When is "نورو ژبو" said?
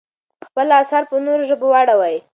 1.25-1.67